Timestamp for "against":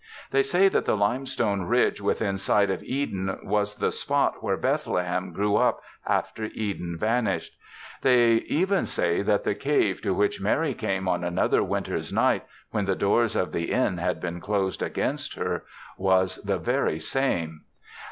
14.81-15.35